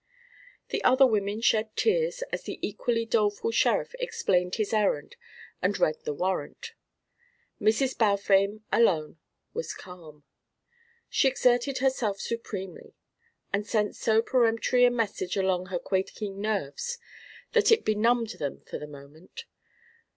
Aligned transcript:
The 0.69 0.83
other 0.83 1.05
women 1.05 1.41
shed 1.41 1.75
tears 1.75 2.23
as 2.33 2.41
the 2.41 2.57
equally 2.67 3.05
doleful 3.05 3.51
sheriff 3.51 3.93
explained 3.99 4.55
his 4.55 4.73
errand 4.73 5.15
and 5.61 5.77
read 5.77 5.97
the 6.05 6.13
warrant. 6.15 6.73
Mrs. 7.61 7.95
Balfame 7.95 8.61
alone 8.71 9.19
was 9.53 9.75
calm. 9.75 10.23
She 11.07 11.27
exerted 11.27 11.77
herself 11.77 12.19
supremely 12.19 12.95
and 13.53 13.67
sent 13.67 13.95
so 13.95 14.23
peremptory 14.23 14.85
a 14.85 14.89
message 14.89 15.37
along 15.37 15.67
her 15.67 15.77
quaking 15.77 16.41
nerves 16.41 16.97
that 17.51 17.71
it 17.71 17.85
benumbed 17.85 18.39
them 18.39 18.61
for 18.61 18.79
the 18.79 18.87
moment. 18.87 19.45